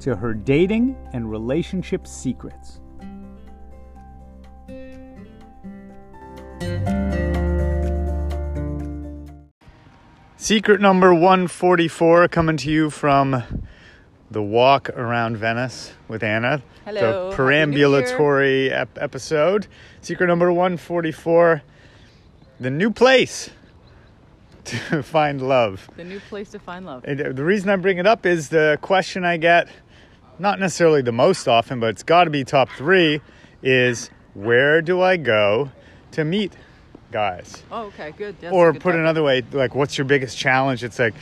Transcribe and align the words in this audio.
to 0.00 0.16
her 0.16 0.34
dating 0.34 0.96
and 1.12 1.30
relationship 1.30 2.06
secrets. 2.06 2.80
Secret 10.36 10.80
number 10.80 11.12
144 11.12 12.28
coming 12.28 12.56
to 12.56 12.70
you 12.70 12.90
from 12.90 13.42
the 14.30 14.42
walk 14.42 14.88
around 14.90 15.36
Venice 15.36 15.92
with 16.08 16.22
Anna. 16.22 16.62
Hello, 16.84 17.00
The 17.00 17.06
Happy 17.06 17.66
New 17.70 17.76
Year. 17.78 17.86
perambulatory 17.88 18.70
ep- 18.72 18.98
episode. 19.00 19.66
Secret 20.00 20.26
number 20.28 20.50
144 20.52 21.62
the 22.58 22.70
new 22.70 22.90
place 22.90 23.48
to 24.64 25.02
find 25.02 25.40
love. 25.46 25.88
The 25.96 26.04
new 26.04 26.20
place 26.20 26.50
to 26.50 26.58
find 26.58 26.84
love. 26.84 27.04
And 27.06 27.20
uh, 27.20 27.32
the 27.32 27.44
reason 27.44 27.70
I 27.70 27.76
bring 27.76 27.98
it 27.98 28.06
up 28.06 28.26
is 28.26 28.50
the 28.50 28.78
question 28.82 29.24
I 29.24 29.38
get, 29.38 29.68
not 30.40 30.58
necessarily 30.58 31.02
the 31.02 31.12
most 31.12 31.46
often, 31.46 31.80
but 31.80 31.90
it's 31.90 32.02
got 32.02 32.24
to 32.24 32.30
be 32.30 32.44
top 32.44 32.70
three, 32.70 33.20
is 33.62 34.10
where 34.34 34.80
do 34.80 35.00
I 35.00 35.16
go 35.16 35.70
to 36.12 36.24
meet 36.24 36.52
guys? 37.12 37.62
Oh, 37.70 37.86
okay, 37.86 38.12
good. 38.16 38.40
That's 38.40 38.52
or 38.52 38.72
good 38.72 38.80
put 38.80 38.90
topic. 38.90 39.00
another 39.00 39.22
way, 39.22 39.42
like 39.52 39.74
what's 39.74 39.98
your 39.98 40.06
biggest 40.06 40.38
challenge? 40.38 40.82
It's 40.82 40.98
like 40.98 41.14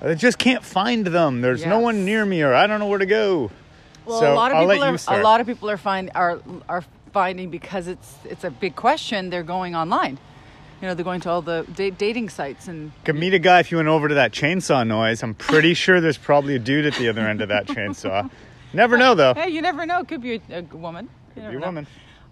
I 0.00 0.14
just 0.14 0.38
can't 0.38 0.62
find 0.62 1.06
them. 1.06 1.40
There's 1.40 1.64
no 1.64 1.78
one 1.78 2.04
near 2.04 2.24
me, 2.26 2.42
or 2.42 2.54
I 2.54 2.66
don't 2.66 2.80
know 2.80 2.88
where 2.88 2.98
to 2.98 3.06
go. 3.06 3.50
Well, 4.04 4.20
so 4.20 4.32
a 4.32 4.34
lot 4.34 4.50
of 4.50 4.58
I'll 4.58 4.68
people 4.68 4.84
are 4.84 5.20
a 5.20 5.22
lot 5.22 5.40
of 5.40 5.46
people 5.46 5.70
are 5.70 5.76
find 5.76 6.10
are 6.14 6.40
are 6.68 6.84
finding 7.12 7.50
because 7.50 7.86
it's 7.86 8.16
it's 8.24 8.44
a 8.44 8.50
big 8.50 8.76
question. 8.76 9.30
They're 9.30 9.42
going 9.42 9.74
online. 9.74 10.18
You 10.82 10.88
know, 10.88 10.94
they're 10.94 11.04
going 11.04 11.20
to 11.20 11.30
all 11.30 11.42
the 11.42 11.64
da- 11.76 11.90
dating 11.92 12.28
sites 12.28 12.66
and 12.66 12.90
Could 13.04 13.14
meet 13.14 13.32
a 13.34 13.38
guy 13.38 13.60
if 13.60 13.70
you 13.70 13.76
went 13.76 13.88
over 13.88 14.08
to 14.08 14.16
that 14.16 14.32
chainsaw 14.32 14.84
noise. 14.84 15.22
I'm 15.22 15.32
pretty 15.34 15.74
sure 15.84 16.00
there's 16.00 16.18
probably 16.18 16.56
a 16.56 16.58
dude 16.58 16.86
at 16.86 16.94
the 16.94 17.08
other 17.08 17.20
end 17.20 17.40
of 17.40 17.48
that 17.50 17.68
chainsaw. 17.68 18.28
Never 18.72 18.96
know 18.98 19.14
though. 19.14 19.32
hey, 19.34 19.48
you 19.48 19.62
never 19.62 19.86
know. 19.86 20.00
It 20.00 20.08
could 20.08 20.20
be 20.20 20.40
a, 20.50 20.58
a 20.58 20.62
woman. 20.62 21.08
You 21.36 21.42
never 21.42 21.54
You 21.54 21.60
know. 21.60 21.66
woman. 21.66 21.86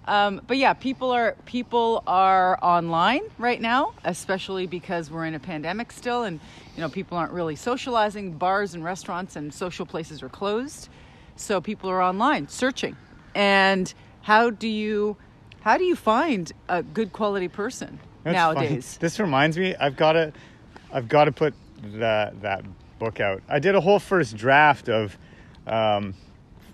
Um, 0.06 0.40
but 0.48 0.56
yeah, 0.56 0.72
people 0.72 1.12
are 1.12 1.36
people 1.44 2.02
are 2.08 2.58
online 2.60 3.20
right 3.38 3.60
now, 3.60 3.92
especially 4.04 4.66
because 4.66 5.10
we're 5.12 5.26
in 5.26 5.34
a 5.34 5.38
pandemic 5.38 5.92
still, 5.92 6.24
and 6.24 6.40
you 6.74 6.80
know 6.80 6.88
people 6.88 7.18
aren't 7.18 7.32
really 7.32 7.54
socializing. 7.54 8.32
Bars 8.32 8.74
and 8.74 8.82
restaurants 8.82 9.36
and 9.36 9.54
social 9.54 9.86
places 9.86 10.22
are 10.24 10.28
closed, 10.28 10.88
so 11.36 11.60
people 11.60 11.88
are 11.88 12.02
online 12.02 12.48
searching. 12.48 12.96
And 13.34 13.92
how 14.22 14.50
do 14.50 14.66
you 14.66 15.18
how 15.60 15.76
do 15.76 15.84
you 15.84 15.94
find 15.94 16.50
a 16.68 16.82
good 16.82 17.12
quality 17.12 17.46
person 17.46 18.00
That's 18.24 18.34
nowadays? 18.34 18.96
This 19.00 19.18
reminds 19.18 19.56
me, 19.58 19.74
I've 19.76 19.96
got 19.96 20.12
to, 20.12 20.32
I've 20.92 21.08
got 21.08 21.24
to 21.24 21.32
put 21.32 21.54
that 21.94 22.40
that 22.42 22.64
book 22.98 23.20
out. 23.20 23.42
I 23.48 23.58
did 23.58 23.74
a 23.74 23.80
whole 23.80 23.98
first 23.98 24.36
draft 24.36 24.88
of 24.88 25.16
um, 25.66 26.14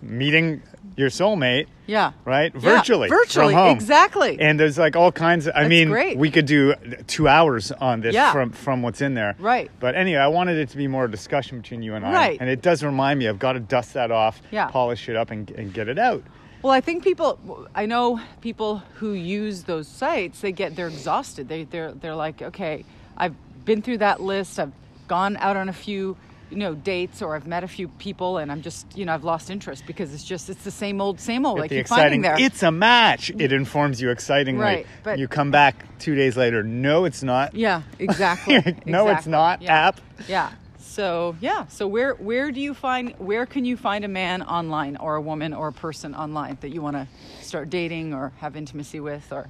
meeting 0.03 0.63
your 0.97 1.09
soulmate, 1.11 1.67
Yeah, 1.87 2.13
right? 2.25 2.53
Yeah, 2.55 2.61
Virtually, 2.61 3.09
virtually, 3.09 3.53
from 3.53 3.63
home. 3.65 3.77
exactly. 3.77 4.39
And 4.41 4.59
there's 4.59 4.79
like 4.79 4.97
all 4.97 5.13
kinds. 5.13 5.47
Of, 5.47 5.55
I 5.55 5.61
That's 5.61 5.69
mean, 5.71 5.89
great. 5.91 6.17
we 6.17 6.31
could 6.31 6.47
do 6.47 6.75
two 7.07 7.29
hours 7.29 7.71
on 7.73 8.01
this 8.01 8.15
Yeah. 8.15 8.33
from 8.33 8.51
from 8.51 8.83
what's 8.83 9.01
in 9.03 9.15
there. 9.15 9.37
Right. 9.39 9.71
But 9.79 9.95
anyway, 9.95 10.21
I 10.21 10.29
wanted 10.29 10.57
it 10.57 10.71
to 10.71 10.77
be 10.77 10.89
more 10.89 11.05
a 11.05 11.11
discussion 11.11 11.61
between 11.61 11.83
you 11.83 11.95
and 11.95 12.07
I. 12.07 12.13
Right. 12.13 12.39
And 12.41 12.49
it 12.49 12.63
does 12.63 12.83
remind 12.83 13.19
me, 13.19 13.29
I've 13.29 13.39
got 13.39 13.53
to 13.53 13.61
dust 13.61 13.95
that 13.95 14.11
off, 14.11 14.41
Yeah. 14.51 14.69
polish 14.69 15.09
it 15.09 15.17
up, 15.17 15.31
and, 15.31 15.51
and 15.51 15.73
get 15.73 15.89
it 15.89 15.99
out. 15.99 16.23
Well, 16.67 16.75
I 16.75 16.81
think 16.81 17.05
people. 17.05 17.69
I 17.77 17.87
know 17.87 18.21
people 18.41 18.79
who 18.95 19.13
use 19.13 19.63
those 19.63 19.87
sites. 19.87 20.41
They 20.41 20.51
get 20.51 20.75
they're 20.75 20.89
exhausted. 20.89 21.49
They 21.49 21.63
they're 21.63 21.93
they're 21.93 22.17
like, 22.17 22.43
okay, 22.43 22.85
I've 23.17 23.37
been 23.65 23.83
through 23.83 23.99
that 23.99 24.21
list. 24.21 24.59
I've 24.59 24.73
gone 25.07 25.37
out 25.37 25.57
on 25.57 25.69
a 25.69 25.73
few, 25.73 26.17
you 26.51 26.57
know, 26.57 26.75
dates, 26.75 27.23
or 27.23 27.37
I've 27.37 27.47
met 27.47 27.63
a 27.63 27.69
few 27.69 27.87
people, 27.87 28.39
and 28.39 28.51
I'm 28.51 28.63
just, 28.63 28.99
you 28.99 29.05
know, 29.05 29.15
I've 29.15 29.23
lost 29.23 29.49
interest 29.49 29.87
because 29.87 30.13
it's 30.13 30.25
just 30.25 30.51
it's 30.51 30.65
the 30.65 30.73
same 30.73 31.01
old, 31.01 31.21
same 31.21 31.47
old. 31.47 31.61
I 31.61 31.69
the 31.69 31.79
exciting. 31.79 32.23
there. 32.23 32.35
It's 32.37 32.65
a 32.65 32.73
match. 32.73 33.31
It 33.31 33.53
informs 33.53 34.03
you 34.03 34.11
excitingly. 34.11 34.61
Right, 34.65 34.87
but- 35.05 35.21
you 35.21 35.29
come 35.29 35.53
back 35.53 35.85
two 36.01 36.17
days 36.17 36.37
later. 36.37 36.65
No, 36.65 37.05
it's 37.05 37.23
not. 37.23 37.55
yeah, 37.55 37.83
exactly. 38.01 38.77
no, 38.87 39.07
it's 39.11 39.29
not. 39.29 39.63
Yeah. 39.63 39.87
App. 39.87 40.01
Yeah. 40.27 40.51
So 40.97 41.37
yeah. 41.43 41.67
So 41.67 41.87
where 41.87 42.15
where 42.15 42.51
do 42.51 42.59
you 42.59 42.73
find 42.73 43.13
where 43.19 43.45
can 43.45 43.67
you 43.67 43.77
find 43.77 44.03
a 44.03 44.09
man 44.09 44.41
online 44.41 44.97
or 44.97 45.17
a 45.17 45.21
woman 45.21 45.53
or 45.53 45.69
a 45.69 45.73
person 45.73 46.15
online 46.15 46.57
that 46.63 46.71
you 46.71 46.81
want 46.81 46.97
to 46.97 47.07
start 47.43 47.69
dating 47.69 48.15
or 48.15 48.33
have 48.39 48.57
intimacy 48.57 49.01
with 49.01 49.31
or 49.31 49.47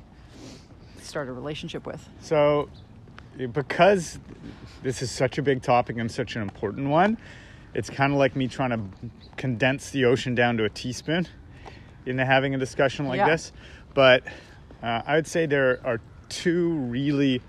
start 1.01 1.29
a 1.29 1.33
relationship 1.33 1.87
with? 1.87 2.05
So, 2.21 2.69
because 3.53 4.19
this 4.83 5.03
is 5.03 5.13
such 5.13 5.39
a 5.39 5.43
big 5.43 5.63
topic 5.63 5.99
and 5.99 6.11
such 6.11 6.35
an 6.35 6.43
important 6.43 6.89
one, 6.89 7.17
it's 7.75 7.91
kind 7.91 8.13
of 8.13 8.19
like 8.19 8.35
me 8.35 8.49
trying 8.49 8.71
to 8.71 9.09
condense 9.37 9.91
the 9.91 10.05
ocean 10.05 10.35
down 10.35 10.57
to 10.57 10.65
a 10.65 10.69
teaspoon 10.69 11.29
into 12.07 12.25
having 12.25 12.57
a 12.57 12.59
discussion 12.59 13.07
like 13.07 13.19
Yeah. 13.19 13.29
this. 13.29 13.53
But 13.95 14.25
uh, 14.83 15.03
I 15.07 15.15
would 15.15 15.29
say 15.29 15.47
there 15.47 15.79
are 15.85 16.01
two 16.29 16.71
really 16.71 17.41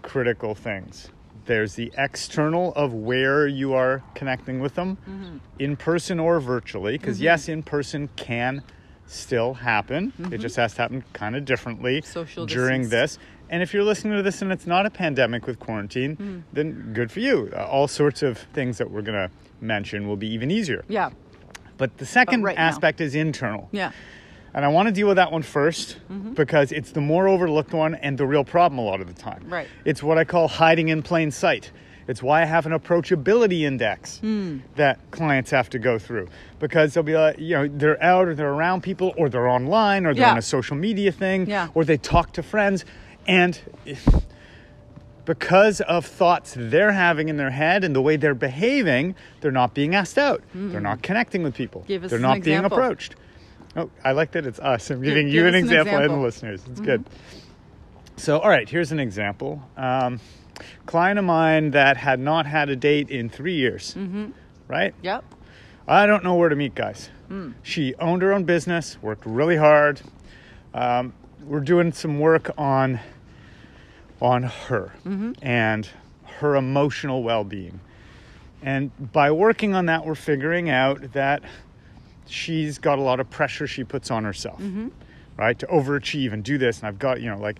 critical 0.00 0.54
things. 0.54 1.10
There's 1.48 1.74
the 1.76 1.90
external 1.96 2.74
of 2.74 2.92
where 2.92 3.46
you 3.46 3.72
are 3.72 4.02
connecting 4.14 4.60
with 4.60 4.74
them, 4.74 4.98
Mm-hmm. 5.08 5.36
in 5.58 5.76
person 5.76 6.20
or 6.20 6.40
virtually, 6.40 6.98
because 6.98 7.20
yes, 7.22 7.48
in 7.48 7.62
person 7.62 8.10
can 8.16 8.62
still 9.06 9.54
happen. 9.54 10.12
It 10.30 10.38
just 10.38 10.56
has 10.56 10.74
to 10.74 10.82
happen 10.82 11.02
kind 11.14 11.34
of 11.34 11.46
differently 11.46 12.02
Mm-hmm. 12.02 12.12
Social 12.12 12.44
during 12.44 12.82
distance. 12.82 13.16
this. 13.16 13.18
And 13.48 13.62
if 13.62 13.72
you're 13.72 13.82
listening 13.82 14.14
to 14.18 14.22
this 14.22 14.42
and 14.42 14.52
it's 14.52 14.66
not 14.66 14.84
a 14.84 14.90
pandemic 14.90 15.46
with 15.46 15.58
quarantine, 15.58 16.16
Mm-hmm. 16.16 16.38
then 16.52 16.92
good 16.92 17.10
for 17.10 17.20
you. 17.20 17.50
Uh, 17.56 17.64
all 17.64 17.88
sorts 17.88 18.22
of 18.22 18.36
things 18.52 18.76
that 18.76 18.90
we're 18.90 19.00
going 19.00 19.16
to 19.28 19.30
mention 19.62 20.06
will 20.06 20.18
be 20.18 20.28
even 20.28 20.50
easier. 20.50 20.84
Yeah. 20.86 21.10
But 21.78 21.96
the 21.96 22.04
second 22.06 22.42
right 22.42 22.56
now. 22.56 22.66
aspect 22.68 23.00
is 23.00 23.14
internal. 23.14 23.70
Yeah. 23.72 23.92
And 24.54 24.64
I 24.64 24.68
want 24.68 24.88
to 24.88 24.92
deal 24.92 25.06
with 25.08 25.16
that 25.16 25.30
one 25.30 25.42
first 25.42 25.98
Mm-hmm. 26.10 26.32
because 26.32 26.72
it's 26.72 26.92
the 26.92 27.00
more 27.00 27.28
overlooked 27.28 27.72
one 27.72 27.94
and 27.96 28.16
the 28.18 28.26
real 28.26 28.44
problem 28.44 28.78
a 28.78 28.82
lot 28.82 29.00
of 29.00 29.06
the 29.06 29.12
time. 29.20 29.44
Right. 29.48 29.68
It's 29.84 30.02
what 30.02 30.16
I 30.18 30.24
call 30.24 30.48
hiding 30.48 30.88
in 30.88 31.02
plain 31.02 31.30
sight. 31.30 31.70
It's 32.08 32.22
why 32.22 32.40
I 32.40 32.46
have 32.46 32.64
an 32.64 32.72
approachability 32.72 33.62
index 33.62 34.18
Hmm. 34.20 34.60
that 34.76 34.98
clients 35.10 35.50
have 35.50 35.68
to 35.70 35.78
go 35.78 35.98
through 35.98 36.28
because 36.58 36.94
they'll 36.94 37.02
be 37.02 37.14
like, 37.16 37.38
you 37.38 37.54
know, 37.54 37.68
they're 37.68 38.02
out 38.02 38.26
or 38.28 38.34
they're 38.34 38.48
around 38.50 38.82
people 38.82 39.12
or 39.18 39.28
they're 39.28 39.46
online 39.48 40.06
or 40.06 40.14
they're 40.14 40.22
Yeah. 40.24 40.30
on 40.32 40.38
a 40.38 40.42
social 40.42 40.76
media 40.76 41.12
thing 41.12 41.46
Yeah. 41.46 41.68
or 41.74 41.84
they 41.84 41.98
talk 41.98 42.32
to 42.32 42.42
friends 42.42 42.86
and 43.26 43.60
because 45.26 45.82
of 45.82 46.06
thoughts 46.06 46.54
they're 46.56 46.92
having 46.92 47.28
in 47.28 47.36
their 47.36 47.50
head 47.50 47.84
and 47.84 47.94
the 47.94 48.00
way 48.00 48.16
they're 48.16 48.34
behaving, 48.34 49.14
they're 49.42 49.50
not 49.52 49.74
being 49.74 49.94
asked 49.94 50.16
out. 50.16 50.42
They're 50.54 50.80
not 50.80 51.02
connecting 51.02 51.42
with 51.42 51.54
people. 51.54 51.84
Give 51.86 52.04
us 52.04 52.10
they're 52.10 52.18
not 52.18 52.40
being 52.42 52.64
approached. 52.64 53.14
Oh, 53.78 53.90
I 54.04 54.12
like 54.12 54.32
that 54.32 54.44
it's 54.46 54.58
us. 54.58 54.90
I'm 54.90 55.02
giving 55.02 55.26
give 55.26 55.34
you 55.34 55.40
an 55.46 55.54
an 55.54 55.54
example, 55.54 55.96
and 55.96 56.10
the 56.10 56.16
listeners. 56.16 56.62
It's 56.70 56.80
good. 56.80 57.04
So, 58.16 58.38
all 58.40 58.48
right, 58.50 58.68
here's 58.68 58.90
an 58.90 58.98
example. 58.98 59.62
Um, 59.76 60.18
client 60.86 61.18
of 61.18 61.24
mine 61.24 61.70
that 61.70 61.96
had 61.96 62.18
not 62.18 62.46
had 62.46 62.68
a 62.68 62.76
date 62.76 63.08
in 63.10 63.28
three 63.28 63.54
years, 63.54 63.96
right? 64.66 64.94
Yep. 65.02 65.24
I 65.86 66.06
don't 66.06 66.24
know 66.24 66.34
where 66.34 66.48
to 66.48 66.56
meet 66.56 66.74
guys. 66.74 67.10
Hmm. 67.28 67.52
She 67.62 67.94
owned 67.96 68.22
her 68.22 68.32
own 68.32 68.44
business, 68.44 68.98
worked 69.00 69.24
really 69.24 69.56
hard. 69.56 70.00
Um, 70.74 71.14
we're 71.44 71.60
doing 71.60 71.92
some 71.92 72.18
work 72.18 72.50
on 72.58 72.98
on 74.20 74.42
her 74.42 74.92
Mm-hmm. 75.06 75.32
and 75.42 75.88
her 76.40 76.56
emotional 76.56 77.22
well-being. 77.22 77.78
And 78.60 78.90
by 79.12 79.30
working 79.30 79.74
on 79.74 79.86
that, 79.86 80.04
we're 80.04 80.16
figuring 80.16 80.68
out 80.68 81.12
that 81.12 81.42
she's 82.28 82.78
got 82.78 82.98
a 82.98 83.02
lot 83.02 83.20
of 83.20 83.28
pressure 83.30 83.66
she 83.66 83.84
puts 83.84 84.10
on 84.10 84.24
herself, 84.24 84.60
Mm-hmm. 84.60 84.88
right, 85.36 85.58
to 85.58 85.66
overachieve 85.66 86.32
and 86.32 86.42
do 86.44 86.58
this. 86.58 86.78
And 86.78 86.88
I've 86.88 86.98
got, 86.98 87.20
you 87.20 87.30
know, 87.30 87.38
like 87.38 87.58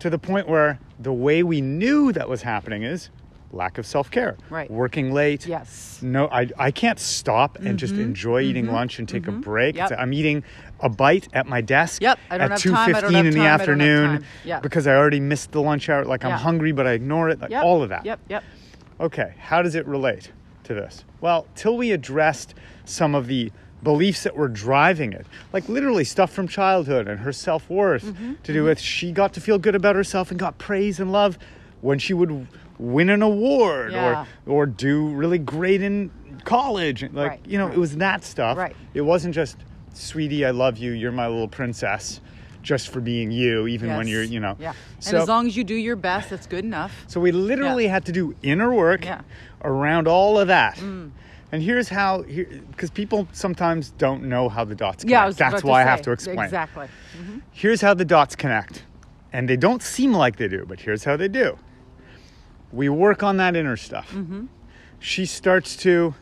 to 0.00 0.10
the 0.10 0.18
point 0.18 0.48
where 0.48 0.78
the 0.98 1.12
way 1.12 1.42
we 1.42 1.60
knew 1.60 2.12
that 2.12 2.28
was 2.28 2.42
happening 2.42 2.82
is 2.82 3.10
lack 3.52 3.78
of 3.78 3.84
self-care, 3.86 4.36
Right. 4.48 4.70
working 4.70 5.12
late, 5.12 5.44
Yes. 5.44 5.98
no, 6.02 6.28
I, 6.28 6.48
I 6.56 6.70
can't 6.70 7.00
stop 7.00 7.58
and 7.58 7.78
just 7.80 7.94
enjoy 7.94 8.42
eating 8.42 8.68
lunch 8.70 9.00
and 9.00 9.08
take 9.08 9.26
a 9.26 9.32
break. 9.32 9.74
Mm-hmm. 9.74 9.90
Yep. 9.92 9.98
I'm 10.00 10.12
eating 10.12 10.44
a 10.78 10.88
bite 10.88 11.26
at 11.32 11.46
my 11.48 11.60
desk 11.60 12.00
Yep, 12.00 12.18
I 12.30 12.38
don't 12.38 12.44
at 12.44 12.50
have 12.52 12.60
two 12.60 12.70
time, 12.70 12.88
I 12.94 13.00
don't 13.00 13.10
fifteen 13.10 13.16
have 13.16 13.26
in 13.26 13.30
the 13.32 13.36
time, 13.38 13.42
I 13.46 13.48
don't 13.48 13.50
have 13.50 13.60
afternoon. 13.60 14.24
Yeah. 14.44 14.60
because 14.60 14.86
I 14.86 14.94
already 14.94 15.18
missed 15.20 15.50
the 15.50 15.60
lunch 15.60 15.88
hour. 15.88 16.04
Like 16.04 16.24
I'm 16.24 16.38
hungry, 16.38 16.70
but 16.72 16.86
I 16.86 16.92
ignore 16.92 17.28
it. 17.28 17.40
Like 17.40 17.50
Yep. 17.50 17.64
all 17.64 17.82
of 17.82 17.88
that. 17.88 18.06
Yep. 18.06 18.20
Yep. 18.28 18.44
Okay, 19.00 19.34
how 19.38 19.62
does 19.62 19.74
it 19.74 19.84
relate 19.86 20.30
to 20.64 20.74
this? 20.74 21.04
Well, 21.20 21.46
till 21.56 21.76
we 21.76 21.90
addressed 21.90 22.54
some 22.84 23.14
of 23.16 23.26
the 23.26 23.50
beliefs 23.82 24.22
that 24.24 24.36
were 24.36 24.48
driving 24.48 25.12
it. 25.12 25.26
Like 25.52 25.68
literally 25.68 26.04
stuff 26.04 26.32
from 26.32 26.48
childhood 26.48 27.08
and 27.08 27.20
her 27.20 27.32
self 27.32 27.68
worth 27.70 28.04
Mm-hmm, 28.04 28.34
to 28.42 28.52
do 28.52 28.64
with 28.64 28.78
she 28.80 29.12
got 29.12 29.32
to 29.34 29.40
feel 29.40 29.58
good 29.58 29.74
about 29.74 29.96
herself 29.96 30.30
and 30.30 30.38
got 30.38 30.58
praise 30.58 31.00
and 31.00 31.10
love 31.12 31.38
when 31.80 31.98
she 31.98 32.12
would 32.14 32.46
win 32.78 33.08
an 33.10 33.22
award 33.22 33.92
Yeah. 33.92 34.26
or 34.46 34.52
or 34.62 34.66
do 34.66 35.08
really 35.08 35.38
great 35.38 35.82
in 35.82 36.10
college. 36.44 37.02
Like, 37.02 37.14
Right, 37.14 37.40
you 37.46 37.58
know, 37.58 37.66
right. 37.66 37.74
it 37.76 37.78
was 37.80 37.96
that 37.98 38.24
stuff. 38.24 38.56
Right. 38.58 38.74
It 38.94 39.02
wasn't 39.02 39.34
just, 39.34 39.56
sweetie, 39.92 40.44
I 40.46 40.50
love 40.50 40.78
you, 40.78 40.92
you're 40.92 41.12
my 41.12 41.26
little 41.28 41.48
princess, 41.48 42.20
just 42.62 42.88
for 42.88 43.00
being 43.00 43.30
you, 43.30 43.66
even 43.66 43.94
when 43.96 44.06
you're, 44.06 44.22
you 44.22 44.40
know. 44.40 44.56
Yeah. 44.58 44.72
So, 45.00 45.10
and 45.10 45.22
as 45.22 45.28
long 45.28 45.46
as 45.46 45.56
you 45.56 45.64
do 45.64 45.74
your 45.74 45.96
best, 45.96 46.30
that's 46.30 46.46
good 46.46 46.64
enough. 46.64 47.04
so 47.08 47.20
we 47.20 47.32
literally 47.32 47.84
Yeah. 47.84 47.92
had 47.92 48.04
to 48.06 48.12
do 48.12 48.34
inner 48.42 48.72
work 48.74 49.04
Yeah. 49.04 49.18
Mm. 49.18 49.22
around 49.64 50.08
all 50.08 50.38
of 50.38 50.48
that. 50.48 50.78
And 51.52 51.62
here's 51.62 51.88
how, 51.88 52.22
because 52.22 52.90
people 52.90 53.26
sometimes 53.32 53.90
don't 53.92 54.24
know 54.24 54.48
how 54.48 54.64
the 54.64 54.74
dots 54.74 55.02
connect. 55.02 55.10
Yeah, 55.10 55.24
I 55.24 55.26
was 55.26 55.36
That's 55.36 55.64
why 55.64 55.80
I 55.80 55.84
have 55.84 56.02
to 56.02 56.12
explain. 56.12 56.38
Exactly. 56.38 56.86
Here's 57.50 57.80
how 57.80 57.94
the 57.94 58.04
dots 58.04 58.36
connect. 58.36 58.84
And 59.32 59.48
they 59.48 59.56
don't 59.56 59.82
seem 59.82 60.12
like 60.12 60.36
they 60.36 60.48
do, 60.48 60.64
but 60.66 60.80
here's 60.80 61.04
how 61.04 61.16
they 61.16 61.28
do. 61.28 61.58
We 62.72 62.88
work 62.88 63.22
on 63.22 63.36
that 63.38 63.56
inner 63.56 63.76
stuff. 63.76 64.12
Mm-hmm. 64.12 64.46
She 65.00 65.26
starts 65.26 65.76
to, 65.78 66.14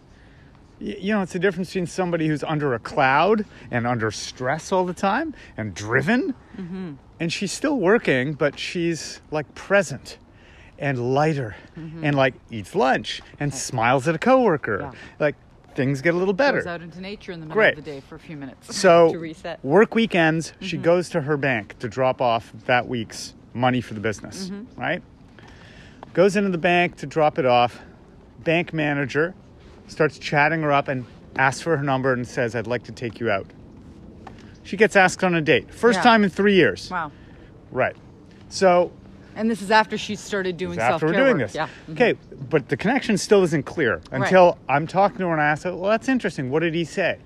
you 0.79 1.13
know, 1.13 1.23
it's 1.23 1.33
the 1.33 1.39
difference 1.39 1.69
between 1.69 1.87
somebody 1.87 2.29
who's 2.29 2.45
under 2.45 2.73
a 2.75 2.79
cloud 2.79 3.45
and 3.71 3.87
under 3.87 4.11
stress 4.11 4.73
all 4.73 4.87
the 4.87 4.95
time 4.95 5.35
and 5.57 5.75
driven. 5.75 6.35
Mm-hmm. 6.57 6.95
And 7.21 7.33
she's 7.33 7.53
still 7.53 7.79
working, 7.79 8.33
but 8.33 8.59
she's 8.59 9.21
like 9.31 9.55
present 9.55 10.19
and 10.79 11.15
lighter 11.15 11.57
and 11.77 12.15
like 12.15 12.35
eats 12.51 12.75
lunch 12.75 13.21
and 13.41 13.53
smiles 13.53 14.07
at 14.09 14.15
a 14.15 14.19
coworker. 14.19 14.79
Mm-hmm. 14.79 14.93
Yeah. 14.95 14.99
Like 15.19 15.35
things 15.75 16.01
get 16.03 16.15
a 16.15 16.17
little 16.17 16.35
better. 16.35 16.59
Goes 16.59 16.67
out 16.67 16.83
into 16.83 17.01
nature 17.01 17.33
in 17.33 17.41
the 17.41 17.47
middle 17.47 17.55
Great. 17.61 17.79
of 17.79 17.85
the 17.85 17.91
day 17.91 18.01
for 18.01 18.15
a 18.17 18.19
few 18.19 18.37
minutes 18.37 18.75
So 18.77 19.13
to 19.13 19.19
reset. 19.19 19.65
work 19.65 19.95
weekends, 19.95 20.53
she 20.61 20.77
Mm-hmm. 20.77 20.85
goes 20.85 21.09
to 21.11 21.21
her 21.23 21.37
bank 21.37 21.79
to 21.81 21.89
drop 21.89 22.21
off 22.21 22.53
that 22.67 22.87
week's 22.89 23.35
money 23.55 23.81
for 23.81 23.95
the 23.95 24.01
business, 24.01 24.51
Mm-hmm. 24.51 24.81
right? 24.81 25.03
Goes 26.15 26.37
into 26.37 26.51
the 26.51 26.59
bank 26.59 26.97
to 26.97 27.07
drop 27.07 27.39
it 27.39 27.47
off. 27.47 27.81
Bank 28.45 28.73
manager 28.73 29.35
starts 29.89 30.19
chatting 30.19 30.63
her 30.63 30.73
up 30.73 30.89
and 30.89 31.05
asks 31.37 31.61
for 31.63 31.77
her 31.77 31.83
number 31.83 32.13
and 32.13 32.27
says, 32.27 32.55
"I'd 32.57 32.67
like 32.67 32.85
to 32.85 32.93
take 32.93 33.21
you 33.21 33.31
out." 33.31 33.47
She 34.65 34.77
gets 34.77 34.97
asked 34.97 35.23
on 35.25 35.35
a 35.35 35.41
date. 35.41 35.73
First 35.73 35.99
Yeah. 35.99 36.03
time 36.05 36.25
in 36.25 36.31
3 36.31 36.55
years. 36.55 36.91
Wow. 36.91 37.13
Right. 37.71 37.97
So, 38.49 38.91
And 39.39 39.49
this 39.49 39.63
is 39.63 39.71
after 39.71 39.97
she 39.97 40.17
started 40.17 40.57
doing 40.57 40.79
self 40.79 40.95
after 40.95 41.07
we're 41.07 41.13
doing 41.13 41.39
work. 41.39 41.47
this. 41.47 41.55
Yeah. 41.55 41.69
Mhm. 41.89 41.93
Okay, 41.93 42.15
but 42.51 42.69
the 42.69 42.77
connection 42.77 43.17
still 43.17 43.45
isn't 43.45 43.65
clear 43.67 44.01
until 44.11 44.59
I'm 44.69 44.87
talking 44.89 45.19
to 45.19 45.27
her 45.27 45.33
and 45.33 45.41
I 45.41 45.47
ask 45.47 45.63
her, 45.63 45.75
well, 45.77 45.91
that's 45.93 46.09
interesting. 46.09 46.51
What 46.51 46.61
did 46.61 46.75
he 46.75 46.85
say? 46.85 47.19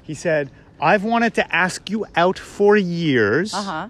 He 0.00 0.14
said, 0.14 0.48
I've 0.80 1.02
wanted 1.02 1.34
to 1.34 1.54
ask 1.54 1.90
you 1.90 2.06
out 2.14 2.38
for 2.38 2.76
years, 2.76 3.52
Uh 3.52 3.62
huh. 3.62 3.88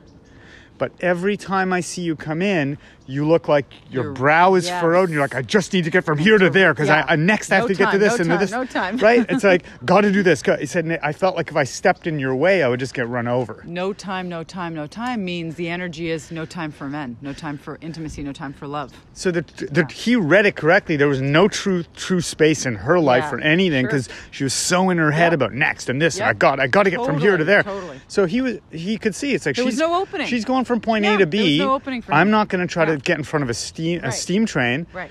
But 0.79 0.93
every 1.01 1.37
time 1.37 1.73
I 1.73 1.81
see 1.81 2.03
you 2.03 2.17
come 2.17 2.43
in, 2.43 2.79
you 3.09 3.25
look 3.25 3.47
like 3.47 3.67
your 3.89 4.05
You're- 4.05 4.15
brow 4.17 4.55
is 4.57 4.67
yes. 4.67 4.81
furrowed 4.81 5.05
and 5.05 5.13
you're 5.13 5.23
like, 5.23 5.37
I 5.37 5.43
just 5.43 5.73
need 5.73 5.85
to 5.85 5.91
get 5.91 6.05
from 6.05 6.19
here 6.19 6.39
to 6.39 6.51
there 6.51 6.75
because 6.75 6.89
Yeah. 6.89 7.05
I, 7.09 7.13
I 7.13 7.17
next 7.17 7.53
I 7.53 7.57
have 7.57 7.65
No 7.65 7.69
to 7.69 7.75
get 7.75 7.93
to 7.93 7.99
this 7.99 8.19
no 8.19 8.23
and 8.23 8.25
to 8.25 8.31
time, 8.31 8.41
this. 8.41 8.51
no 8.51 8.65
time. 8.65 8.97
right? 8.97 9.27
It's 9.29 9.45
like, 9.45 9.63
got 9.85 10.01
to 10.01 10.11
do 10.11 10.25
this. 10.25 10.43
He 10.59 10.67
said, 10.67 10.99
I 11.05 11.13
felt 11.13 11.37
like 11.37 11.49
if 11.49 11.57
I 11.57 11.63
stepped 11.63 12.09
in 12.09 12.19
your 12.19 12.35
way, 12.35 12.65
I 12.65 12.69
would 12.69 12.81
just 12.81 12.95
get 12.95 13.07
run 13.07 13.29
over. 13.29 13.63
No 13.65 13.93
time, 13.93 14.29
no 14.29 14.43
time, 14.43 14.75
no 14.75 14.89
time 14.89 15.25
means 15.25 15.55
the 15.55 15.69
energy 15.69 16.11
is 16.11 16.33
no 16.33 16.45
time 16.45 16.73
for 16.73 16.89
men, 16.89 17.17
no 17.21 17.33
time 17.33 17.59
for 17.59 17.79
intimacy, 17.81 18.25
no 18.25 18.33
time 18.33 18.53
for 18.53 18.67
love. 18.67 18.93
So 19.13 19.31
the, 19.31 19.43
the, 19.71 19.87
he 19.93 20.17
read 20.17 20.45
it 20.45 20.57
correctly. 20.57 20.97
There 20.97 21.07
was 21.09 21.21
no 21.21 21.47
true 21.47 21.85
true 21.95 22.21
space 22.21 22.67
in 22.67 22.75
her 22.75 22.99
life 22.99 23.23
Yeah, 23.25 23.31
for 23.31 23.41
anything 23.41 23.85
sure. 23.85 23.89
because 23.91 24.09
she 24.33 24.43
was 24.43 24.53
so 24.53 24.91
in 24.91 24.99
her 24.99 25.13
head 25.13 25.33
about 25.33 25.53
next 25.55 25.89
and 25.89 26.03
this. 26.03 26.17
And. 26.19 26.25
I 26.29 26.33
got 26.33 26.59
I 26.59 26.67
got 26.67 26.83
to 26.83 26.91
get 26.91 27.05
from 27.05 27.21
here 27.21 27.37
to 27.37 27.45
there. 27.45 27.63
totally. 27.63 28.01
So 28.09 28.27
he 28.27 28.41
was 28.41 28.59
he 28.73 28.99
could 28.99 29.15
see 29.15 29.33
it's 29.33 29.47
like 29.47 29.55
There 29.55 29.65
was 29.65 29.75
she's 29.75 29.79
no 29.81 29.95
opening. 30.03 30.27
She's 30.27 30.45
going 30.45 30.65
from 30.67 30.81
point 30.81 31.05
Yeah, 31.05 31.15
A 31.15 31.19
to 31.19 31.27
B. 31.27 31.59
no 31.59 31.81
I'm 32.09 32.31
not 32.31 32.49
going 32.49 32.67
to 32.67 32.71
try 32.71 32.85
to 32.85 32.97
get 32.97 33.17
in 33.19 33.25
front 33.25 33.43
of 33.45 33.49
a 33.51 33.55
steam 33.55 34.01
a 34.01 34.07
Right. 34.07 34.13
steam 34.15 34.45
train. 34.47 34.87
Right. 34.93 35.11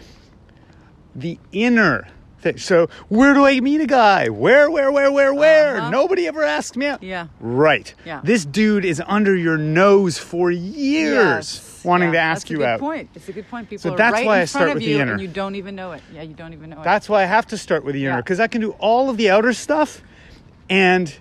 The 1.15 1.39
inner. 1.51 2.07
thing. 2.41 2.57
So 2.57 2.87
where 3.09 3.33
do 3.33 3.43
I 3.45 3.59
meet 3.59 3.81
a 3.81 3.87
guy? 3.87 4.29
Where 4.29 4.69
where 4.69 4.91
where 4.91 5.11
where 5.11 5.33
where? 5.33 5.77
Uh-huh. 5.77 5.89
Nobody 5.89 6.27
ever 6.27 6.43
asked 6.43 6.77
me 6.77 6.85
out. 6.85 7.01
Yeah. 7.01 7.27
Right. 7.39 7.91
Yeah. 8.05 8.21
This 8.23 8.45
dude 8.45 8.85
is 8.85 9.01
under 9.07 9.35
your 9.35 9.57
nose 9.57 10.19
for 10.19 10.51
years, 10.51 11.15
Yes. 11.15 11.81
wanting 11.83 12.09
Yeah, 12.09 12.13
to 12.13 12.19
ask 12.19 12.41
that's 12.43 12.51
you 12.51 12.57
a 12.57 12.59
good 12.59 12.67
out. 12.67 12.79
Point. 12.81 13.09
It's 13.15 13.29
a 13.29 13.31
good 13.31 13.49
point. 13.49 13.69
People 13.69 13.81
So 13.81 13.93
are 13.93 13.97
that's 13.97 14.13
right 14.13 14.25
why 14.27 14.35
in 14.35 14.41
I 14.43 14.45
front 14.45 14.49
start 14.49 14.67
of 14.69 14.73
with 14.75 14.83
the 14.83 14.89
you 14.91 14.99
inner. 14.99 15.13
and 15.13 15.21
you 15.21 15.27
don't 15.27 15.55
even 15.55 15.75
know 15.75 15.93
it. 15.93 16.03
Yeah, 16.13 16.21
you 16.21 16.35
don't 16.35 16.53
even 16.53 16.69
know 16.69 16.81
it. 16.81 16.83
That's 16.83 17.09
why 17.09 17.23
I 17.23 17.25
have 17.25 17.47
to 17.47 17.57
start 17.57 17.83
with 17.83 17.95
the 17.95 18.03
inner 18.05 18.15
Yeah. 18.17 18.21
because 18.21 18.39
I 18.39 18.45
can 18.47 18.61
do 18.61 18.71
all 18.77 19.09
of 19.09 19.17
the 19.17 19.31
outer 19.31 19.53
stuff, 19.53 20.01
and 20.69 21.11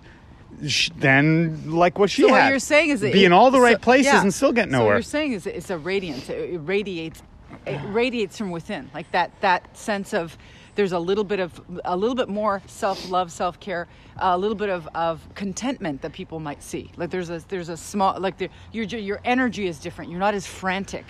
sh- 0.67 0.91
then 0.97 1.71
like 1.71 1.99
what 1.99 2.11
she 2.11 2.23
so 2.23 2.29
had, 2.29 2.45
what 2.45 2.51
you're 2.51 2.59
saying 2.59 2.91
is 2.91 3.01
be 3.01 3.25
in 3.25 3.33
all 3.33 3.51
the 3.51 3.61
right 3.61 3.77
so- 3.77 3.83
places 3.83 4.13
yeah. 4.13 4.23
and 4.23 4.33
still 4.33 4.53
get 4.53 4.69
nowhere. 4.71 4.85
So 4.85 4.89
what 4.89 4.95
you're 4.95 5.03
saying 5.03 5.33
is 5.33 5.47
it's 5.47 5.71
a 5.71 5.79
radiance. 5.79 6.29
It, 6.29 6.59
radiates. 6.63 7.23
It 7.67 7.81
radiates 7.87 8.37
from 8.37 8.51
within, 8.51 8.91
like 8.93 9.11
that. 9.13 9.31
That 9.41 9.77
sense 9.77 10.13
of 10.13 10.37
there's 10.75 10.93
a 10.93 10.99
little 10.99 11.25
bit 11.25 11.39
of 11.41 11.61
a 11.85 11.97
little 11.97 12.17
bit 12.17 12.29
more 12.29 12.61
self 12.67 13.09
love, 13.11 13.31
self 13.31 13.61
care, 13.61 13.87
a 14.19 14.37
little 14.37 14.57
bit 14.57 14.71
of, 14.71 14.89
of 14.95 15.21
contentment 15.35 16.03
that 16.03 16.13
people 16.13 16.41
might 16.41 16.63
see. 16.63 16.91
Like 16.97 17.11
there's 17.11 17.31
a 17.31 17.43
there's 17.49 17.69
a 17.69 17.77
small 17.77 18.19
like 18.21 18.39
the, 18.39 18.49
your 18.73 18.85
your 18.85 19.21
energy 19.25 19.67
is 19.69 19.79
different. 19.79 20.11
You're 20.11 20.21
not 20.21 20.35
as 20.35 20.47
frantic. 20.47 21.05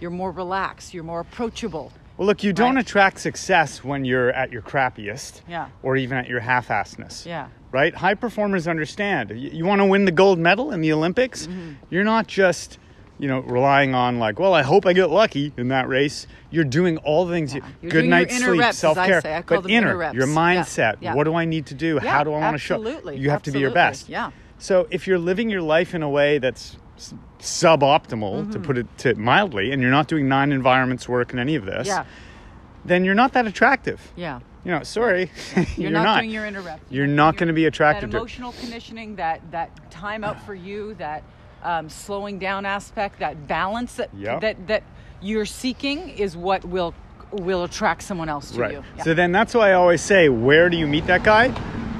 You're 0.00 0.10
more 0.10 0.30
relaxed. 0.30 0.92
You're 0.92 1.04
more 1.04 1.20
approachable. 1.20 1.90
well, 2.18 2.26
look, 2.26 2.44
you 2.44 2.52
don't 2.52 2.76
attract 2.76 3.18
success 3.18 3.82
when 3.82 4.04
you're 4.04 4.30
at 4.32 4.52
your 4.52 4.60
crappiest, 4.62 5.40
Yeah. 5.48 5.68
or 5.82 5.96
even 5.96 6.18
at 6.18 6.28
your 6.28 6.40
half-assedness. 6.40 7.24
Yeah. 7.24 7.48
Right? 7.72 7.94
High 7.94 8.14
performers 8.14 8.66
understand. 8.68 9.30
You, 9.30 9.50
you 9.50 9.64
want 9.66 9.80
to 9.80 9.84
win 9.84 10.04
the 10.04 10.12
gold 10.12 10.38
medal 10.38 10.72
in 10.72 10.80
the 10.80 10.92
Olympics. 10.92 11.46
Mm-hmm. 11.46 11.72
You're 11.90 12.04
not 12.04 12.26
just 12.26 12.78
you 13.18 13.28
know 13.28 13.40
relying 13.40 13.94
on 13.94 14.18
like, 14.18 14.38
well, 14.38 14.52
I 14.54 14.62
hope 14.62 14.86
I 14.86 14.92
get 14.92 15.10
lucky 15.10 15.52
in 15.56 15.68
that 15.68 15.88
race. 15.88 16.26
You're 16.50 16.64
doing 16.64 16.96
all 16.98 17.24
the 17.26 17.34
things. 17.34 17.54
You, 17.54 17.62
You're 17.82 17.90
good 17.90 18.04
night's 18.06 18.36
sleep, 18.36 18.60
reps, 18.60 18.78
self 18.78 18.96
care, 18.96 19.20
say. 19.20 19.34
I 19.36 19.42
call 19.42 19.62
but 19.62 19.70
inner, 19.70 20.02
inner 20.02 20.14
your 20.14 20.26
mindset. 20.26 20.96
Yeah. 21.00 21.14
What 21.14 21.24
do 21.24 21.34
I 21.34 21.44
need 21.44 21.66
to 21.66 21.74
do? 21.74 21.98
Yeah, 22.02 22.10
How 22.10 22.24
do 22.24 22.32
I 22.32 22.38
want 22.40 22.54
to 22.54 22.58
show? 22.58 22.76
absolutely, 22.76 23.16
You 23.18 23.30
have 23.30 23.42
to 23.44 23.50
be 23.50 23.58
your 23.58 23.72
best. 23.72 24.08
Yeah. 24.08 24.30
So 24.58 24.86
if 24.90 25.06
you're 25.06 25.18
living 25.18 25.50
your 25.50 25.60
life 25.62 25.94
in 25.94 26.02
a 26.02 26.08
way 26.08 26.38
that's 26.38 26.76
suboptimal, 27.40 28.42
Mm-hmm. 28.42 28.50
to 28.52 28.58
put 28.60 28.78
it 28.78 28.86
to 28.98 29.14
mildly, 29.16 29.72
and 29.72 29.82
you're 29.82 29.90
not 29.90 30.08
doing 30.08 30.28
nine 30.28 30.52
environments 30.52 31.08
work 31.08 31.32
in 31.32 31.38
any 31.38 31.54
of 31.56 31.64
this, 31.66 31.86
Yeah. 31.86 32.04
then 32.84 33.04
you're 33.04 33.14
not 33.14 33.32
that 33.34 33.46
attractive. 33.46 34.12
Yeah. 34.16 34.40
You 34.66 34.72
know, 34.72 34.82
sorry, 34.82 35.30
You're, 35.76 35.92
not, 35.92 36.18
doing 36.18 36.30
your 36.30 36.44
inner 36.44 36.60
reps. 36.60 36.82
You're 36.90 37.06
not 37.06 37.26
not 37.26 37.36
going 37.36 37.46
to 37.46 37.52
be 37.54 37.66
attractive 37.66 38.10
That 38.10 38.16
to. 38.16 38.18
emotional 38.18 38.52
conditioning, 38.58 39.14
that 39.14 39.40
that 39.52 39.92
time 39.92 40.24
out 40.24 40.44
for 40.44 40.56
you, 40.56 40.94
that 40.94 41.22
um, 41.62 41.88
slowing 41.88 42.40
down 42.40 42.66
aspect, 42.66 43.20
that 43.20 43.46
balance 43.46 43.94
that 43.94 44.10
Yep. 44.12 44.40
that 44.40 44.66
that 44.66 44.82
you're 45.22 45.46
seeking 45.46 46.08
is 46.10 46.36
what 46.36 46.64
will 46.64 46.94
will 47.30 47.62
attract 47.62 48.02
someone 48.02 48.28
else 48.28 48.50
to 48.50 48.60
Right. 48.60 48.72
you. 48.72 48.84
Yeah. 48.96 49.04
So 49.04 49.14
then 49.14 49.30
that's 49.30 49.54
why 49.54 49.70
I 49.70 49.74
always 49.74 50.02
say, 50.02 50.28
where 50.28 50.68
do 50.68 50.76
you 50.76 50.88
meet 50.88 51.06
that 51.06 51.22
guy? 51.22 51.54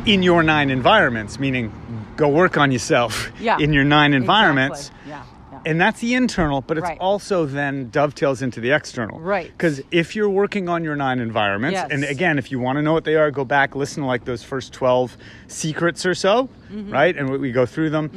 In 0.04 0.24
your 0.24 0.42
nine 0.42 0.68
environments, 0.70 1.38
meaning 1.38 1.72
go 2.16 2.28
work 2.28 2.56
on 2.56 2.72
yourself 2.72 3.30
yeah. 3.40 3.58
in 3.60 3.72
your 3.72 3.84
nine 3.84 4.12
environments. 4.12 4.88
Exactly. 4.88 5.10
Yeah. 5.10 5.22
And 5.66 5.80
that's 5.80 6.00
the 6.00 6.14
internal, 6.14 6.60
but 6.60 6.78
it's 6.78 6.84
Right. 6.84 6.98
also 7.00 7.44
then 7.44 7.90
dovetails 7.90 8.40
into 8.40 8.60
the 8.60 8.70
external. 8.70 9.18
Right. 9.20 9.48
Because 9.48 9.82
if 9.90 10.14
you're 10.14 10.28
working 10.30 10.68
on 10.68 10.84
your 10.84 10.94
nine 10.94 11.18
environments, 11.18 11.74
Yes. 11.74 11.88
and 11.90 12.04
again, 12.04 12.38
if 12.38 12.52
you 12.52 12.60
want 12.60 12.76
to 12.78 12.82
know 12.82 12.92
what 12.92 13.02
they 13.04 13.16
are, 13.16 13.30
go 13.32 13.44
back, 13.44 13.74
listen 13.74 14.02
to 14.04 14.06
like 14.06 14.24
those 14.24 14.44
first 14.44 14.72
12 14.72 15.16
secrets 15.48 16.06
or 16.06 16.14
so, 16.14 16.48
Mm-hmm. 16.72 16.92
right? 16.92 17.16
And 17.16 17.28
we, 17.30 17.50
go 17.50 17.66
through 17.66 17.90
them. 17.90 18.10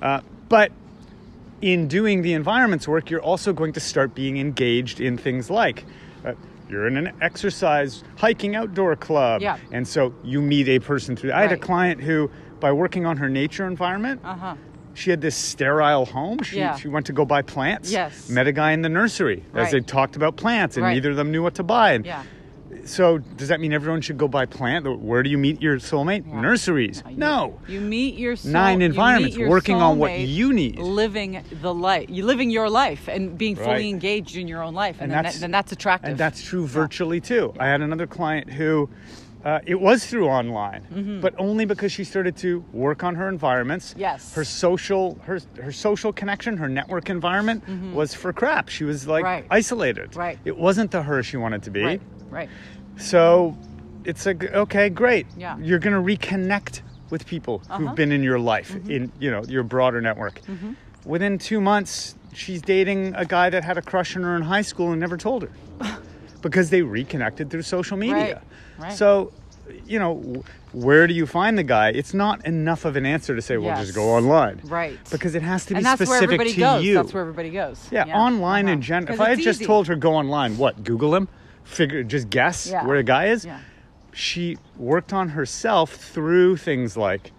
Uh, 0.00 0.20
but 0.48 0.70
in 1.60 1.88
doing 1.88 2.22
the 2.22 2.34
environments 2.34 2.86
work, 2.86 3.10
you're 3.10 3.20
also 3.22 3.52
going 3.52 3.72
to 3.72 3.80
start 3.80 4.14
being 4.14 4.36
engaged 4.38 5.00
in 5.00 5.16
things 5.18 5.50
like 5.50 5.84
uh, 6.24 6.32
you're 6.70 6.86
in 6.86 6.96
an 6.96 7.12
exercise 7.20 8.04
hiking 8.16 8.54
outdoor 8.54 8.94
club. 8.96 9.42
Yeah. 9.42 9.56
And 9.72 9.86
so 9.88 10.14
you 10.22 10.40
meet 10.40 10.68
a 10.68 10.78
person 10.78 11.16
through. 11.16 11.32
I 11.32 11.42
had 11.42 11.52
a 11.52 11.56
client 11.56 12.00
who, 12.00 12.30
by 12.60 12.70
working 12.72 13.06
on 13.06 13.16
her 13.16 13.28
nature 13.28 13.66
environment, 13.66 14.20
Uh 14.24 14.34
huh. 14.34 14.54
She 14.94 15.10
had 15.10 15.20
this 15.20 15.36
sterile 15.36 16.04
home. 16.06 16.42
She, 16.42 16.58
Yeah. 16.58 16.76
she 16.76 16.88
went 16.88 17.06
to 17.06 17.12
go 17.12 17.24
buy 17.24 17.42
plants. 17.42 17.90
Yes. 17.90 18.28
Met 18.28 18.46
a 18.46 18.52
guy 18.52 18.72
in 18.72 18.82
the 18.82 18.88
nursery 18.88 19.44
as 19.54 19.70
they 19.70 19.80
talked 19.80 20.16
about 20.16 20.36
plants, 20.36 20.76
and 20.76 20.84
Right. 20.84 20.94
neither 20.94 21.10
of 21.10 21.16
them 21.16 21.30
knew 21.30 21.42
what 21.42 21.54
to 21.56 21.62
buy. 21.62 21.92
And 21.92 22.04
Yeah. 22.06 22.22
so, 22.84 23.18
does 23.18 23.48
that 23.48 23.60
mean 23.60 23.72
everyone 23.72 24.00
should 24.00 24.18
go 24.18 24.28
buy 24.28 24.44
plant? 24.46 25.00
Where 25.00 25.22
do 25.22 25.30
you 25.30 25.38
meet 25.38 25.62
your 25.62 25.76
soulmate? 25.78 26.24
Yeah. 26.26 26.40
Nurseries. 26.40 27.02
You- 27.08 27.16
no. 27.16 27.58
You 27.68 27.80
meet 27.80 28.16
your 28.18 28.36
soul, 28.36 28.52
Nine 28.52 28.82
environments, 28.82 29.36
meet 29.36 29.40
your 29.40 29.50
working 29.50 29.76
on 29.76 29.98
what 29.98 30.18
you 30.18 30.52
need. 30.52 30.78
living 30.78 31.42
the 31.62 31.72
life. 31.74 32.06
You 32.10 32.24
living 32.24 32.50
your 32.50 32.68
life 32.68 33.08
and 33.08 33.36
being 33.38 33.56
fully 33.56 33.68
Right. 33.68 33.84
engaged 33.86 34.36
in 34.36 34.48
your 34.48 34.62
own 34.62 34.74
life, 34.74 34.96
and, 35.00 35.04
And 35.04 35.10
then, 35.12 35.16
that's- 35.18 35.34
that, 35.34 35.40
then 35.40 35.50
that's 35.52 35.72
attractive. 35.72 36.10
And 36.10 36.18
that's 36.18 36.42
true 36.42 36.66
virtually 36.66 37.20
too. 37.20 37.52
I 37.58 37.66
had 37.66 37.80
another 37.80 38.06
client 38.06 38.50
who 38.50 38.88
uh, 39.44 39.58
it 39.66 39.80
was 39.80 40.06
through 40.06 40.28
online, 40.28 41.18
but 41.20 41.34
only 41.38 41.64
because 41.64 41.90
she 41.92 42.04
started 42.04 42.36
to 42.38 42.64
work 42.72 43.02
on 43.02 43.14
her 43.16 43.28
environments. 43.28 43.90
Mm-hmm. 43.90 44.00
Yes. 44.00 44.34
Her 44.34 44.44
social 44.44 45.18
her 45.24 45.40
her 45.60 45.72
social 45.72 46.12
connection, 46.12 46.56
her 46.56 46.68
network 46.68 47.10
environment 47.10 47.64
was 47.92 48.14
for 48.14 48.32
crap. 48.32 48.68
She 48.68 48.84
was 48.84 49.06
like 49.06 49.24
Mm-hmm. 49.24 49.32
Right. 49.32 49.44
isolated. 49.50 50.14
Right. 50.16 50.38
It 50.44 50.56
wasn't 50.56 50.90
the 50.92 51.02
her 51.02 51.22
she 51.22 51.36
wanted 51.36 51.62
to 51.64 51.70
be. 51.70 51.82
right. 51.82 52.00
Right. 52.30 52.48
So 52.96 53.56
it's 54.04 54.26
like 54.26 54.44
okay, 54.52 54.88
great. 54.88 55.26
Yeah. 55.36 55.56
You're 55.58 55.78
gonna 55.80 56.02
reconnect 56.02 56.82
with 57.10 57.26
people 57.26 57.62
Uh-huh. 57.68 57.78
who've 57.78 57.94
been 57.96 58.12
in 58.12 58.22
your 58.22 58.38
life, 58.38 58.72
Mm-hmm. 58.72 58.90
in 58.90 59.12
you 59.18 59.30
know 59.30 59.42
your 59.44 59.62
broader 59.64 60.00
network. 60.00 60.40
Within 61.04 61.36
two 61.38 61.60
months, 61.60 62.14
she's 62.32 62.62
dating 62.62 63.14
a 63.16 63.24
guy 63.24 63.50
that 63.50 63.64
had 63.64 63.76
a 63.76 63.82
crush 63.82 64.16
on 64.16 64.22
her 64.22 64.36
in 64.36 64.42
high 64.42 64.62
school 64.62 64.92
and 64.92 65.00
never 65.00 65.16
told 65.16 65.42
her 65.42 65.50
because 66.42 66.70
they 66.70 66.82
reconnected 66.82 67.50
through 67.50 67.62
social 67.62 67.96
media. 67.96 68.42
Right, 68.78 68.84
right. 68.88 68.92
So, 68.92 69.32
you 69.86 69.98
know, 69.98 70.42
where 70.72 71.06
do 71.06 71.14
you 71.14 71.26
find 71.26 71.56
the 71.56 71.62
guy? 71.62 71.90
It's 71.90 72.12
not 72.14 72.44
enough 72.46 72.84
of 72.84 72.96
an 72.96 73.06
answer 73.06 73.34
to 73.34 73.42
say, 73.42 73.56
well, 73.58 73.68
Yes. 73.76 73.86
just 73.86 73.94
go 73.94 74.10
online, 74.10 74.60
Right. 74.64 74.98
Because 75.10 75.34
it 75.34 75.42
has 75.42 75.64
to 75.66 75.74
be 75.74 75.76
and 75.78 75.86
that's 75.86 76.00
where 76.00 76.06
specific 76.06 76.24
everybody 76.34 76.52
to 76.54 76.60
goes. 76.60 76.84
you. 76.84 76.94
That's 76.94 77.14
where 77.14 77.20
everybody 77.22 77.50
goes. 77.50 77.88
Yeah, 77.90 78.04
online 78.06 78.66
uh-huh. 78.66 78.72
in 78.74 78.82
general. 78.82 79.14
If 79.14 79.20
I 79.20 79.30
had 79.30 79.38
it's 79.38 79.44
just 79.44 79.62
told 79.62 79.86
her 79.88 79.96
go 79.96 80.14
online, 80.14 80.58
what? 80.58 80.82
Google 80.84 81.14
him, 81.14 81.28
figure, 81.64 82.02
just 82.02 82.28
guess 82.30 82.66
Yeah. 82.68 82.84
where 82.86 82.96
a 82.96 83.02
guy 83.02 83.26
is. 83.26 83.44
Yeah. 83.44 83.60
She 84.12 84.58
worked 84.76 85.12
on 85.12 85.30
herself 85.30 85.94
through 85.94 86.56
things 86.58 86.96
like 86.96 87.32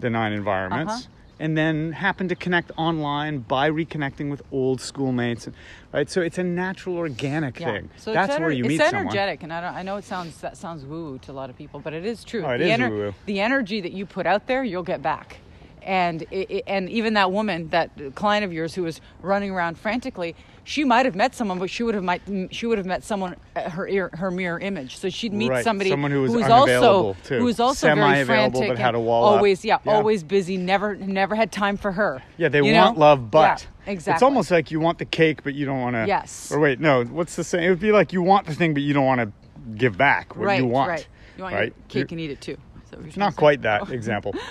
the 0.00 0.08
nine 0.10 0.32
environments, 0.32 0.92
Uh-huh. 0.92 1.02
And 1.38 1.56
then 1.56 1.92
happened 1.92 2.28
to 2.30 2.36
connect 2.36 2.70
online 2.76 3.38
by 3.40 3.70
reconnecting 3.70 4.30
with 4.30 4.42
old 4.52 4.80
schoolmates. 4.80 5.48
Right, 5.92 6.08
so 6.10 6.20
it's 6.20 6.38
a 6.38 6.44
natural, 6.44 6.96
organic 6.96 7.60
Yeah. 7.60 7.72
thing. 7.72 7.90
So 7.96 8.12
That's 8.12 8.38
where 8.38 8.50
you 8.50 8.64
meet 8.64 8.78
someone. 8.80 9.06
It's 9.06 9.14
energetic, 9.14 9.42
and 9.42 9.52
I, 9.52 9.78
I 9.78 9.82
know 9.82 9.96
it 9.96 10.04
sounds 10.04 10.40
that 10.40 10.56
sounds 10.56 10.84
woo 10.84 11.18
to 11.18 11.32
a 11.32 11.34
lot 11.34 11.50
of 11.50 11.56
people, 11.56 11.80
but 11.80 11.92
it 11.92 12.04
is 12.04 12.24
true. 12.24 12.44
Oh, 12.44 12.50
it 12.50 12.58
the 12.58 12.70
is 12.70 12.78
woo-woo. 12.80 13.14
The 13.26 13.40
energy 13.40 13.80
that 13.80 13.92
you 13.92 14.06
put 14.06 14.26
out 14.26 14.46
there, 14.46 14.64
you'll 14.64 14.82
get 14.82 15.02
back. 15.02 15.38
And 15.84 16.24
it, 16.30 16.64
and 16.66 16.88
even 16.88 17.14
that 17.14 17.30
woman, 17.30 17.68
that 17.68 17.90
client 18.14 18.44
of 18.44 18.52
yours 18.52 18.74
who 18.74 18.82
was 18.84 19.00
running 19.20 19.50
around 19.50 19.78
frantically, 19.78 20.34
she 20.64 20.82
might 20.82 21.04
have 21.04 21.14
met 21.14 21.34
someone, 21.34 21.58
but 21.58 21.68
she 21.68 21.82
would 21.82 21.94
have 21.94 22.02
might 22.02 22.22
she 22.50 22.64
would 22.66 22.78
have 22.78 22.86
met 22.86 23.04
someone 23.04 23.36
her 23.54 23.86
ear, 23.86 24.08
her 24.14 24.30
mirror 24.30 24.58
image. 24.58 24.96
So 24.96 25.10
she'd 25.10 25.34
meet 25.34 25.50
Right, 25.50 25.62
somebody 25.62 25.90
someone 25.90 26.10
who 26.10 26.22
was 26.22 26.48
also 26.48 27.16
too. 27.24 27.38
who 27.38 27.44
was 27.44 27.60
also 27.60 27.94
very 27.94 28.24
frantic, 28.24 28.68
but 28.68 28.78
had 28.78 28.94
a 28.94 29.00
wall 29.00 29.26
up. 29.26 29.36
always 29.36 29.62
yeah, 29.62 29.78
Yeah. 29.84 29.92
always 29.92 30.22
busy, 30.22 30.56
never 30.56 30.96
never 30.96 31.34
had 31.34 31.52
time 31.52 31.76
for 31.76 31.92
her. 31.92 32.22
Yeah, 32.38 32.48
they 32.48 32.62
want 32.62 32.96
know? 32.96 33.00
love, 33.00 33.30
but 33.30 33.66
Yeah, 33.86 33.92
exactly. 33.92 34.16
it's 34.16 34.22
almost 34.22 34.50
like 34.50 34.70
you 34.70 34.80
want 34.80 34.96
the 34.98 35.04
cake, 35.04 35.42
but 35.44 35.54
you 35.54 35.66
don't 35.66 35.80
want 35.82 35.96
to. 35.96 36.06
Yes. 36.06 36.50
Or 36.50 36.58
wait, 36.60 36.80
no. 36.80 37.04
What's 37.04 37.36
the 37.36 37.44
saying? 37.44 37.64
It 37.64 37.68
would 37.68 37.80
be 37.80 37.92
like 37.92 38.14
you 38.14 38.22
want 38.22 38.46
the 38.46 38.54
thing, 38.54 38.72
but 38.72 38.82
you 38.82 38.94
don't 38.94 39.04
want 39.06 39.20
to 39.20 39.30
give 39.76 39.98
back 39.98 40.34
what 40.34 40.46
right, 40.46 40.60
you 40.60 40.66
want. 40.66 40.88
right. 40.88 41.06
You 41.36 41.42
want 41.42 41.54
right? 41.56 41.64
your 41.64 41.74
cake 41.88 41.94
You're- 41.94 42.06
and 42.12 42.20
eat 42.20 42.30
it 42.30 42.40
too. 42.40 42.56
Is 42.94 43.00
that 43.00 43.06
what 43.06 43.16
you're 43.16 43.24
Not 43.24 43.36
quite 43.36 43.62
that 43.62 43.82
oh. 43.88 43.92
example. 43.92 44.34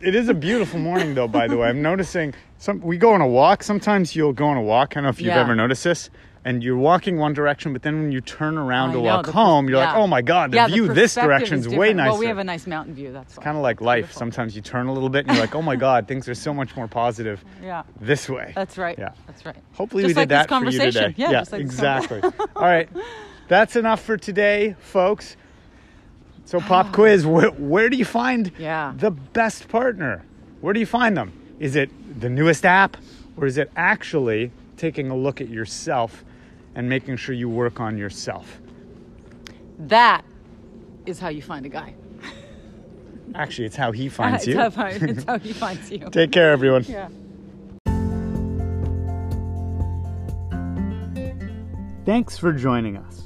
It 0.00 0.14
is 0.14 0.28
a 0.28 0.34
beautiful 0.34 0.78
morning, 0.78 1.14
though. 1.14 1.28
By 1.28 1.48
the 1.48 1.56
way, 1.56 1.68
I'm 1.68 1.82
noticing 1.82 2.34
some. 2.58 2.80
We 2.80 2.96
go 2.98 3.12
on 3.12 3.20
a 3.20 3.26
walk. 3.26 3.62
Sometimes 3.62 4.14
you'll 4.14 4.32
go 4.32 4.46
on 4.46 4.56
a 4.56 4.62
walk. 4.62 4.92
I 4.92 4.94
don't 4.94 5.04
know 5.04 5.10
if 5.10 5.20
you've 5.20 5.28
Yeah. 5.28 5.40
ever 5.40 5.54
noticed 5.54 5.84
this. 5.84 6.10
And 6.44 6.62
you're 6.62 6.76
walking 6.76 7.18
one 7.18 7.32
direction, 7.32 7.72
but 7.72 7.82
then 7.82 8.00
when 8.02 8.12
you 8.12 8.20
turn 8.20 8.56
around 8.56 8.90
I 8.90 8.92
to 8.92 8.98
know, 8.98 9.04
walk 9.04 9.26
home, 9.26 9.68
you're 9.68 9.78
like, 9.78 9.96
"Oh 9.96 10.06
my 10.06 10.22
god, 10.22 10.52
the 10.52 10.58
Yeah, 10.58 10.68
view 10.68 10.86
this 10.86 11.16
direction 11.16 11.58
is 11.58 11.68
way 11.68 11.92
nicer." 11.92 12.10
Well, 12.10 12.20
we 12.20 12.26
have 12.26 12.38
a 12.38 12.44
nice 12.44 12.68
mountain 12.68 12.94
view. 12.94 13.10
That's 13.12 13.34
kind 13.36 13.56
of 13.56 13.64
like 13.64 13.80
life. 13.80 14.02
Beautiful. 14.04 14.18
Sometimes 14.20 14.54
you 14.54 14.62
turn 14.62 14.86
a 14.86 14.92
little 14.92 15.08
bit, 15.08 15.26
and 15.26 15.34
you're 15.34 15.44
like, 15.44 15.56
"Oh 15.56 15.62
my 15.62 15.74
god, 15.86 16.06
things 16.06 16.28
are 16.28 16.36
so 16.36 16.54
much 16.54 16.76
more 16.76 16.86
positive 16.86 17.44
Yeah, 17.60 17.82
this 18.00 18.28
way." 18.28 18.52
that's 18.54 18.78
right. 18.78 18.96
Yeah. 18.96 19.10
that's 19.26 19.44
right. 19.44 19.56
Hopefully 19.72 20.04
Just 20.04 20.14
we 20.14 20.20
like 20.20 20.28
did 20.28 20.36
this 20.38 20.46
that 20.46 20.48
for 20.48 20.54
you 20.54 20.78
conversation. 20.78 21.02
today. 21.02 21.14
Yeah, 21.16 21.32
just 21.32 21.50
like 21.50 21.60
exactly. 21.62 22.22
All 22.22 22.62
right, 22.62 22.88
that's 23.48 23.74
enough 23.74 24.02
for 24.02 24.16
today, 24.16 24.76
folks. 24.78 25.36
So, 26.46 26.60
pop 26.60 26.92
quiz: 26.92 27.26
oh. 27.26 27.28
where, 27.28 27.50
where 27.50 27.88
do 27.90 27.96
you 27.96 28.04
find 28.04 28.52
Yeah. 28.58 28.94
the 28.96 29.10
best 29.10 29.68
partner? 29.68 30.24
Where 30.60 30.72
do 30.72 30.80
you 30.80 30.86
find 30.86 31.16
them? 31.16 31.32
Is 31.58 31.74
it 31.76 31.90
the 32.20 32.30
newest 32.30 32.64
app, 32.64 32.96
or 33.36 33.46
is 33.46 33.58
it 33.58 33.70
actually 33.76 34.52
taking 34.76 35.10
a 35.10 35.16
look 35.16 35.40
at 35.40 35.48
yourself 35.48 36.24
and 36.74 36.88
making 36.88 37.16
sure 37.16 37.34
you 37.34 37.48
work 37.48 37.80
on 37.80 37.98
yourself? 37.98 38.60
That 39.78 40.24
is 41.04 41.18
how 41.18 41.28
you 41.28 41.42
find 41.42 41.66
a 41.66 41.68
guy. 41.68 41.94
Actually, 43.34 43.66
it's 43.66 43.76
how 43.76 43.90
he 43.90 44.08
finds 44.20 44.46
it's, 44.46 44.46
you. 44.46 44.56
How, 44.56 44.66
it's 44.86 45.24
how 45.24 45.38
he 45.38 45.52
finds 45.64 45.90
you. 45.90 45.98
Take 46.10 46.30
care, 46.30 46.52
everyone. 46.52 46.84
Yeah. 46.84 47.08
Thanks 52.04 52.38
for 52.38 52.52
joining 52.52 52.96
us. 52.96 53.25